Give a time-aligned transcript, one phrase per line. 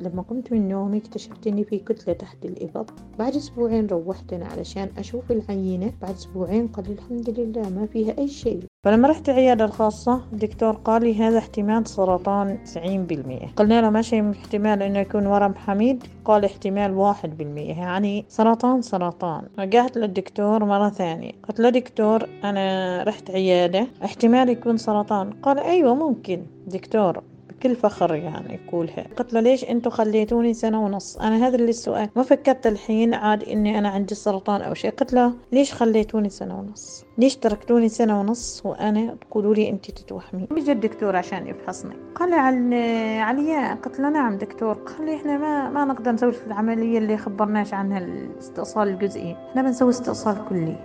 [0.00, 2.92] لما قمت من نومي اكتشفت إني في كتلة تحت الإبط.
[3.18, 5.92] بعد أسبوعين روحت أنا علشان أشوف العينة.
[6.02, 8.60] بعد أسبوعين قال الحمد لله ما فيها أي شيء.
[8.84, 14.30] فلما رحت العيادة الخاصة الدكتور قال لي هذا احتمال سرطان 90% قلنا له ما شيء
[14.30, 19.44] احتمال إنه يكون ورم حميد؟ قال احتمال واحد بالمية يعني سرطان سرطان.
[19.58, 21.32] رجعت للدكتور مرة ثانية.
[21.48, 23.86] قلت له دكتور أنا رحت عيادة.
[24.04, 25.30] احتمال يكون سرطان.
[25.30, 26.42] قال أيوه ممكن.
[26.66, 27.22] دكتور
[27.64, 29.06] بكل فخر يعني يقولها.
[29.16, 32.08] قلت له ليش أنتم خليتوني سنة ونص؟ أنا هذا اللي السؤال.
[32.16, 34.90] ما فكرت الحين عاد إني أنا عندي سرطان أو شيء.
[34.90, 40.46] قلت له ليش خليتوني سنة ونص؟ ليش تركتوني سنة ونص وأنا تقولوا لي انت تتوهمين
[40.50, 42.74] بيجي الدكتور عشان يفحصني؟ قال عن
[43.18, 44.74] علياء قلت له نعم دكتور.
[44.74, 49.36] قال لي إحنا ما ما نقدر نسوي العملية اللي خبرناش عنها الاستئصال الجزئي.
[49.50, 50.76] إحنا بنسوي استئصال كلي.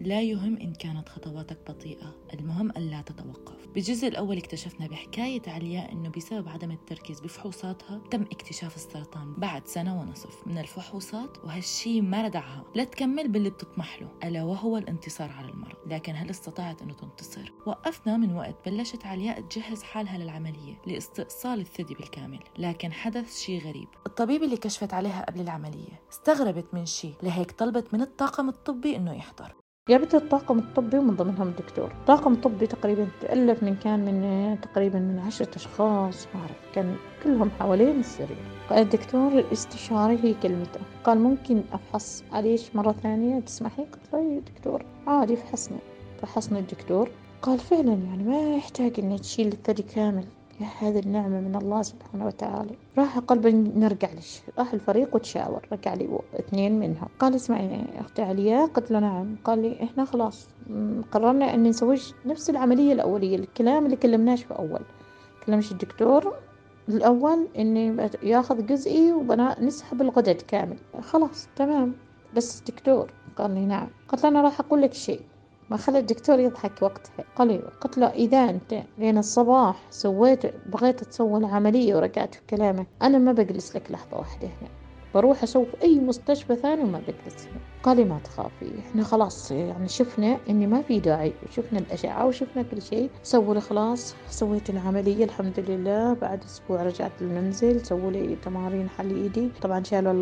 [0.00, 2.14] لا يهم إن كانت خطواتك بطيئة.
[2.34, 3.66] المهم ألا تتوقف.
[3.74, 10.00] بالجزء الأول اكتشفنا بحكاية علياء أنه بسبب عدم التركيز بفحوصاتها تم اكتشاف السرطان بعد سنة
[10.00, 10.46] ونصف.
[10.46, 12.64] من الفحوصات وهالشي ما ردعها.
[12.74, 15.76] لا تكمل باللي بتطمح له ألا وهو الانتصار على المرض.
[15.86, 21.94] لكن هل استطاعت أنه تنتصر؟ وقفنا من وقت بلشت علياء تجهز حالها للعملية لاستئصال الثدي
[21.94, 22.40] بالكامل.
[22.58, 23.88] لكن حدث شي غريب.
[24.06, 29.12] الطبيب اللي كشفت عليها قبل العملية استغربت من شي لهيك طلبت من الطاقم الطبي أنه
[29.12, 29.54] يحضر.
[29.88, 31.92] جابت الطاقم الطبي ومن ضمنهم الدكتور.
[32.06, 37.50] طاقم طبي تقريبا تألف من كان من تقريبا من عشرة أشخاص ما أعرف كان كلهم
[37.50, 38.36] حوالين السرير.
[38.70, 40.80] قال الدكتور الاستشاري هي كلمته.
[41.04, 44.84] قال ممكن أفحص عليش مرة ثانية؟ تسمحي؟ قلت له يا دكتور.
[45.06, 45.78] عادي فحصنا
[46.22, 47.10] فحصنا الدكتور.
[47.42, 50.24] قال فعلا يعني ما يحتاج إنك تشيل الثدي كامل.
[50.60, 52.74] يا هذه النعمة من الله سبحانه وتعالى.
[52.98, 54.08] راح قلبا نرجع
[54.58, 57.08] راح الفريق وتشاور رجع لي اثنين منهم.
[57.18, 59.36] قال اسمعي أختي عليا قلت له نعم.
[59.44, 60.48] قال لي إحنا خلاص
[61.12, 64.80] قررنا إن نسوي نفس العملية الأولية الكلام اللي كلمناش في أول.
[65.46, 66.34] كلمش الدكتور
[66.88, 70.76] الأول إني ياخذ جزئي وبنا نسحب الغدد كامل.
[71.02, 71.94] خلاص تمام.
[72.36, 73.88] بس الدكتور قال لي نعم.
[74.08, 75.20] قلت له أنا راح أقول لك شيء.
[75.70, 77.24] ما خلى الدكتور يضحك وقتها.
[77.36, 83.18] قال قلت له إذا أنت لين الصباح سويت بغيت تسوي العملية ورجعت في كلامك أنا
[83.18, 84.87] ما بجلس لك لحظة واحدة هنا.
[85.18, 90.38] بروح أسوي أي مستشفى ثاني وما هنا قال لي ما تخافي إحنا خلاص يعني شفنا
[90.48, 93.10] إني ما في داعي وشفنا الأشعة وشفنا كل شيء.
[93.22, 96.14] سووا لي خلاص سويت العملية الحمد لله.
[96.14, 99.48] بعد أسبوع رجعت المنزل سووا لي تمارين حل إيدي.
[99.62, 100.12] طبعا شالوا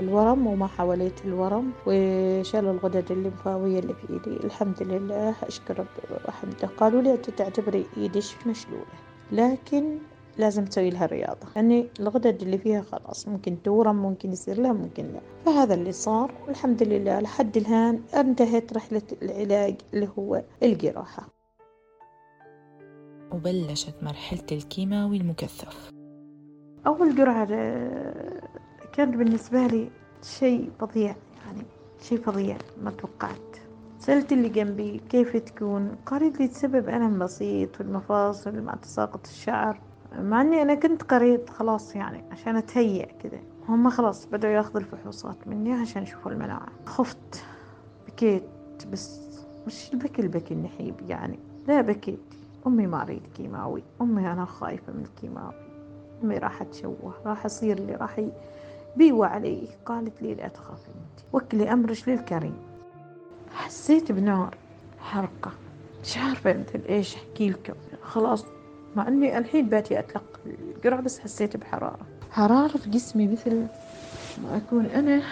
[0.00, 4.36] الورم وما حواليت الورم وشالوا الغدد الليمفاوية اللي في إيدي.
[4.44, 8.84] الحمد لله أشكر رب وحمده قالوا لي أنت تعتبري ايدش مشلولة
[9.32, 9.98] لكن
[10.38, 11.46] لازم تسوي لها رياضة.
[11.56, 15.20] يعني الغدد اللي فيها خلاص ممكن تورم ممكن يصير لها ممكن لا.
[15.46, 21.28] فهذا اللي صار والحمد لله لحد الآن انتهت رحلة العلاج اللي هو الجراحة.
[23.32, 25.90] وبلشت مرحلة الكيماوي المكثف.
[26.86, 27.44] أول جرعة
[28.92, 29.90] كانت بالنسبة لي
[30.22, 31.16] شيء فظيع
[31.46, 31.62] يعني
[32.02, 33.56] شيء فظيع ما توقعت.
[33.98, 39.80] سألت اللي جنبي كيف تكون؟ قالت لي تسبب ألم بسيط في المفاصل مع تساقط الشعر.
[40.18, 45.48] مع إني أنا كنت قريت خلاص يعني عشان أتهيأ كذا هم خلاص بدأوا ياخذوا الفحوصات
[45.48, 46.68] مني عشان يشوفوا المناعة.
[46.86, 47.44] خفت
[48.06, 48.42] بكيت
[48.92, 49.20] بس
[49.66, 51.38] مش البكي البكي النحيب يعني.
[51.68, 52.34] لا بكيت.
[52.66, 53.82] أمي ما أريد كيماوي.
[54.00, 55.54] أمي أنا خايفة من الكيماوي.
[56.22, 57.14] أمي راح أتشوه.
[57.26, 58.20] راح أصير لي راح
[58.96, 59.68] بيوى علي.
[59.86, 61.24] قالت لي لا تخافي أنت.
[61.32, 62.56] وكلي أمرش للكريم.
[63.54, 64.56] حسيت بنار
[64.98, 65.50] حرقة.
[66.02, 68.44] مش عارفة مثل إيش أحكي لكم خلاص
[68.96, 70.24] مع إني الحين باتي اتلقى
[70.76, 71.98] القرعة بس حسيت بحرارة.
[72.30, 73.66] حرارة في جسمي مثل
[74.42, 75.22] ما أكون أنا.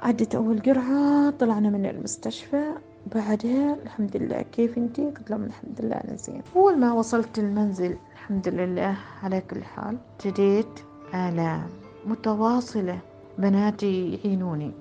[0.00, 2.72] عدت أول قرعة طلعنا من المستشفى.
[3.14, 6.42] بعدها الحمد لله كيف انتي قلت لهم الحمد لله أنا زين.
[6.56, 10.80] أول ما وصلت المنزل الحمد لله على كل حال ابتديت
[11.14, 11.66] آلام
[12.06, 12.98] متواصلة.
[13.38, 14.72] بناتي يعينوني.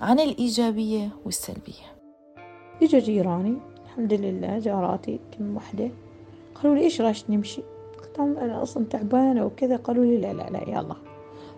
[0.00, 1.88] عن الإيجابية والسلبية.
[2.82, 3.58] إجا جيراني.
[3.84, 5.90] الحمد لله جاراتي كم وحدة.
[6.54, 7.62] قالوا لي إيش رايش نمشي؟
[8.02, 9.76] قلت لهم أنا أصلا تعبانة وكذا.
[9.76, 10.96] قالوا لي لا لا لا يلا.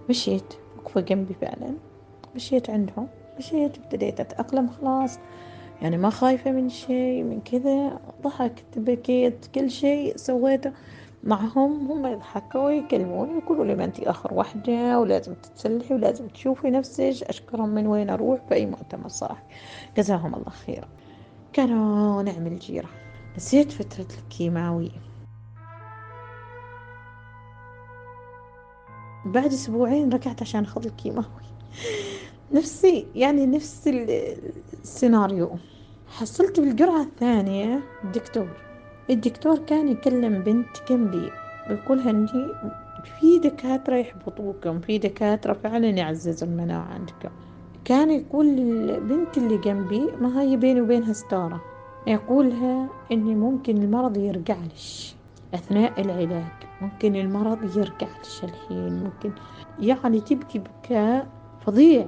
[0.09, 1.75] مشيت وقفة جنبي فعلا.
[2.35, 3.09] مشيت عندهم.
[3.39, 5.19] مشيت ابتديت أتأقلم خلاص.
[5.83, 8.01] يعني ما خايفة من شيء من كذا.
[8.23, 10.73] ضحكت بكيت كل شيء سويته.
[11.25, 17.23] معهم هم يضحكوا ويكلموني يقولوا لي ما انت آخر وحدة ولازم تتسلحي ولازم تشوفي نفسك.
[17.23, 19.43] أشكرهم من وين أروح؟ بأي مؤتمر صراحة
[19.97, 20.89] جزاهم الله خيرا.
[21.53, 22.89] كانوا نعم الجيرة
[23.37, 24.91] نسيت فترة الكيماوي
[29.25, 31.27] بعد أسبوعين رجعت عشان أخذ الكيماوي
[32.53, 35.59] نفسي يعني نفس السيناريو.
[36.07, 38.49] حصلت بالجرعة الثانية الدكتور
[39.11, 41.31] الدكتور كان يكلم بنت جنبي
[41.69, 42.47] بيقولها انتي
[43.21, 47.31] في دكاترة يحبطوكم في دكاترة فعلا يعززوا المناعة عندكم.
[47.85, 51.70] كان يقول البنت اللي جنبي ما هي بيني وبينها ستارة.
[52.07, 55.15] يقولها إني ممكن المرض يرجع لش.
[55.55, 59.33] أثناء العلاج ممكن المرض يرجع لش الحين ممكن
[59.81, 61.27] يعني تبكي بكاء
[61.61, 62.07] فظيع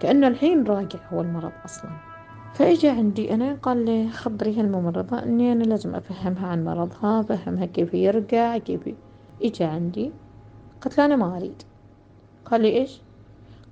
[0.00, 1.90] كأنه الحين راجع هو المرض أصلا.
[2.54, 7.94] فإجا عندي أنا قال لي خبريها الممرضة إني أنا لازم أفهمها عن مرضها أفهمها كيف
[7.94, 8.80] يرجع كيف
[9.42, 10.12] إجا عندي
[10.82, 11.62] قلت له أنا ما أريد.
[12.44, 13.00] قال لي إيش؟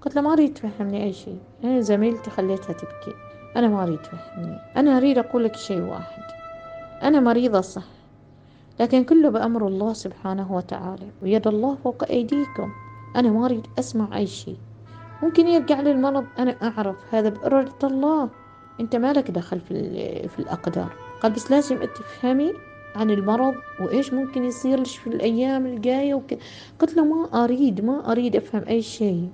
[0.01, 1.39] قلت له ما أريد تفهمني أي شيء.
[1.65, 3.26] أنا زميلتي خليتها تبكي.
[3.57, 6.23] أنا ما أريد تفهمني أنا أريد أقول لك شيء واحد.
[7.03, 7.85] أنا مريضة صح
[8.81, 12.73] لكن كله بأمر الله سبحانه وتعالى ويد الله فوق أيديكم.
[13.17, 14.57] أنا ما أريد أسمع أي شيء.
[15.23, 16.97] ممكن يرجع لي المرض أنا أعرف.
[17.11, 18.29] هذا بإرادة الله.
[18.81, 20.93] أنت مالك دخل في, في الأقدار.
[21.21, 22.53] قال بس لازم تفهمي
[22.97, 26.39] عن المرض وإيش ممكن يصير لش في الأيام الجاية وكذا
[26.79, 29.29] قلت له ما أريد ما أريد أفهم أي شيء.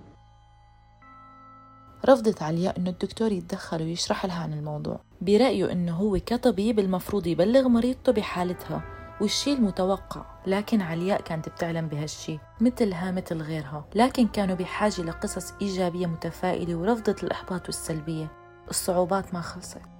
[2.09, 5.01] رفضت علياء إنه الدكتور يتدخل ويشرح لها عن الموضوع.
[5.21, 8.83] برأيه إنه هو كطبيب المفروض يبلغ مريضته بحالتها
[9.21, 10.25] والشي المتوقع.
[10.47, 13.85] لكن علياء كانت بتعلم بهالشي مثلها مثل غيرها.
[13.95, 18.33] لكن كانوا بحاجة لقصص إيجابية متفائلة ورفضت الإحباط والسلبية.
[18.71, 19.92] الصعوبات ما خلصت.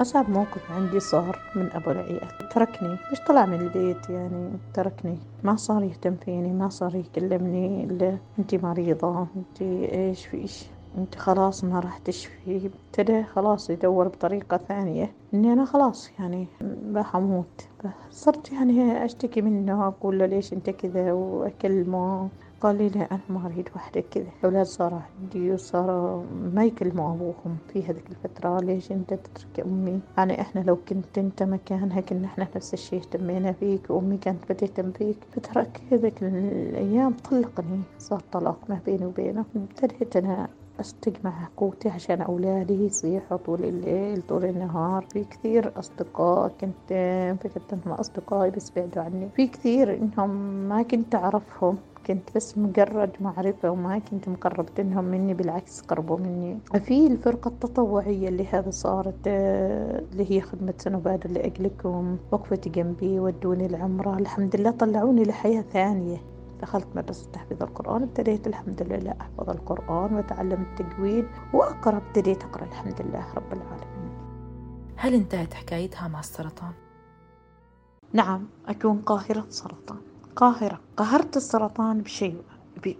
[0.00, 5.18] أصعب موقف عندي صار من أبو العيال تركني مش طلع من البيت يعني تركني.
[5.44, 10.64] ما صار يهتم فيني ما صار يكلمني إلا أنتي مريضة أنتي إيش فيش
[10.98, 12.70] انت خلاص ما راح تشفي.
[12.88, 16.46] ابتدى خلاص يدور بطريقة ثانية إني أنا خلاص يعني
[16.94, 17.68] راح أموت.
[18.10, 22.28] صرت يعني أشتكي منه أقول له ليش أنت كذا وأكلمه.
[22.60, 24.26] قال لي لا أنا ما أريد وحدة كذا.
[24.44, 26.24] أولاد صار عندي وصار
[26.54, 28.60] ما يكلموا أبوهم في هذيك الفترة.
[28.60, 33.52] ليش أنت تترك أمي؟ يعني إحنا لو كنت أنت مكانها كنا إحنا نفس الشيء اهتمينا
[33.52, 35.16] فيك وأمي كانت بتهتم فيك.
[35.32, 39.44] فترك هذيك الأيام طلقني صار طلاق ما بيني وبينه.
[39.56, 40.48] ابتديت أنا
[40.80, 45.04] أستجمع قوتي عشان أولادي يصيحوا طول الليل طول النهار.
[45.12, 46.88] في كثير أصدقاء كنت
[47.42, 49.28] فكرت إنهم أصدقائي بس بعدوا عني.
[49.36, 50.30] في كثير إنهم
[50.68, 51.76] ما كنت أعرفهم.
[52.06, 56.58] كنت بس مجرد معرفة وما كنت مقربتنهم مني بالعكس قربوا مني.
[56.84, 64.18] في الفرقة التطوعية اللي هذا صارت اللي هي خدمة سنوباد لأجلكم وقفت جنبي ودوني العمرة
[64.18, 66.18] الحمد لله طلعوني لحياة ثانية.
[66.62, 71.24] دخلت مدرسة تحفيظ القرآن ابتديت الحمد لله أحفظ القرآن وأتعلم التجويد
[71.54, 74.10] وأقرأ ابتديت أقرأ الحمد لله رب العالمين.
[74.96, 76.72] هل انتهت حكايتها مع السرطان؟
[78.12, 79.98] نعم أكون قاهرة سرطان.
[80.36, 80.80] قاهرة.
[80.96, 82.36] قهرت السرطان بشيء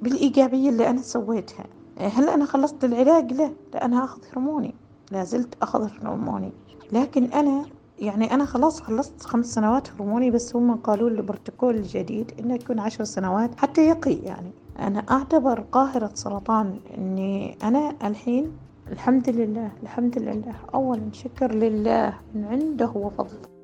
[0.03, 1.65] بالإيجابية اللي أنا سويتها.
[1.99, 4.75] هل أنا خلصت العلاج؟ لا لا أنا أخذ هرموني.
[5.11, 6.53] لا زلت أخذ هرموني.
[6.93, 7.65] لكن أنا
[7.99, 12.79] يعني أنا خلاص خلصت خمس سنوات هرموني بس هم قالوا لي بروتوكول الجديد إنه يكون
[12.79, 14.50] عشر سنوات حتى يقي يعني.
[14.79, 18.53] أنا أعتبر قاهرة سرطان إني أنا الحين
[18.93, 23.60] الحمد لله الحمد لله أولا شكر لله من عنده وفضل.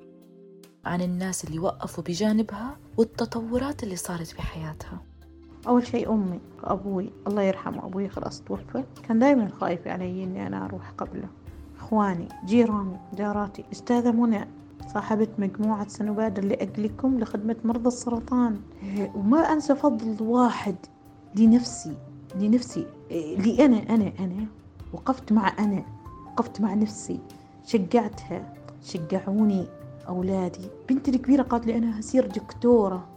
[0.86, 5.00] عن الناس اللي وقفوا بجانبها والتطورات اللي صارت بحياتها.
[5.68, 8.84] أول شيء أمي أبوي الله يرحمه أبوي خلاص توفى.
[9.08, 11.28] كان دايما خايف علي إني أنا أروح قبله.
[11.78, 14.48] إخواني جيراني جاراتي أستاذة منى
[14.94, 18.60] صاحبة مجموعة سنوبادر لأجلكم لخدمة مرضى السرطان.
[19.14, 20.76] وما أنسى فضل واحد
[21.34, 21.96] لنفسي
[22.34, 24.46] لنفسي لي أنا أنا أنا.
[24.92, 25.84] وقفت مع أنا
[26.26, 27.20] وقفت مع نفسي.
[27.66, 29.66] شجعتها شجعوني.
[30.08, 30.68] أولادي.
[30.88, 33.08] بنتي الكبيرة قالت لي أنا هصير دكتورة.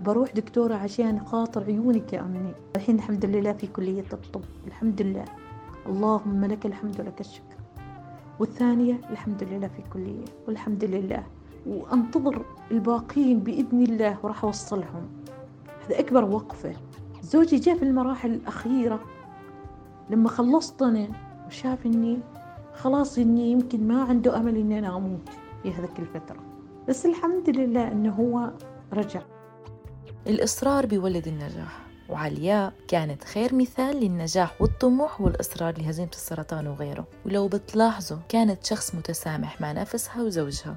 [0.00, 4.40] بروح دكتورة عشان خاطر عيونك يا أمي الحين الحمد لله في كلية الطب.
[4.66, 5.24] الحمد لله.
[5.86, 7.56] اللهم لك الحمد ولك الشكر.
[8.40, 10.24] والثانية الحمد لله في كلية.
[10.48, 11.26] والحمد لله.
[11.66, 15.08] وأنتظر الباقين بإذن الله وراح أوصلهم.
[15.86, 16.72] هذا أكبر وقفة.
[17.22, 19.00] زوجي جاء في المراحل الأخيرة.
[20.10, 21.08] لما خلصت أنا
[21.46, 22.18] وشاف إني
[22.74, 25.28] خلاص إني يمكن ما عنده أمل إني أنا أموت.
[25.66, 26.40] في هذيك الفترة.
[26.88, 28.50] بس الحمد لله إنه هو
[28.92, 29.22] رجع.
[30.26, 37.06] الإصرار بيولد النجاح وعلياء كانت خير مثال للنجاح والطموح والإصرار لهزيمة السرطان وغيره.
[37.26, 40.76] ولو بتلاحظوا كانت شخص متسامح مع نفسها وزوجها.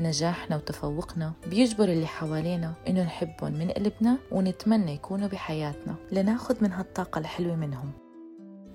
[0.00, 5.94] نجاحنا وتفوقنا بيجبر اللي حوالينا إنه نحبهم من قلبنا ونتمنى يكونوا بحياتنا.
[6.12, 7.92] لناخذ من هالطاقة الحلوة منهم.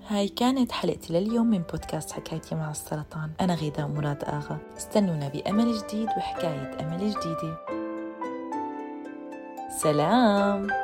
[0.08, 3.30] هاي كانت حلقتي لليوم من بودكاست حكايتي مع السرطان.
[3.40, 4.58] أنا غيدا مراد آغا.
[4.76, 7.58] استنونا بأمل جديد وحكاية أمل جديدة.
[9.82, 10.83] سلام!